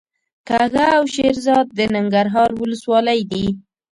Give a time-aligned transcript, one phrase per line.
[0.47, 3.45] کږه او شیرزاد د ننګرهار ولسوالۍ دي.